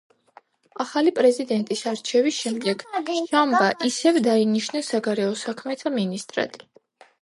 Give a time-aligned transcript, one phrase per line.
[0.85, 2.87] ახალი „პრეზიდენტის“ არჩევის შემდეგ
[3.29, 3.63] შამბა
[3.93, 6.63] ისევ დაინიშნა საგარეო საქმეთა მინისტრად.